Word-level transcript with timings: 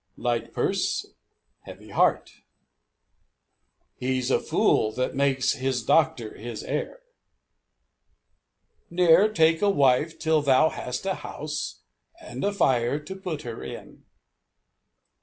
Light 0.17 0.51
purse, 0.51 1.05
heavy 1.59 1.89
heart. 1.89 2.33
He's 3.97 4.31
a 4.31 4.39
fool 4.39 4.91
that 4.93 5.13
makes 5.13 5.51
his 5.51 5.83
doctor 5.83 6.33
his 6.35 6.63
heir. 6.63 7.01
Ne'er 8.89 9.31
take 9.31 9.61
a 9.61 9.69
wife 9.69 10.17
till 10.17 10.41
thou 10.41 10.69
hast 10.69 11.05
a 11.05 11.13
house 11.21 11.83
(and 12.19 12.43
a 12.43 12.51
fire) 12.51 12.97
to 12.97 13.15
put 13.15 13.43
her 13.43 13.63
in. 13.63 14.03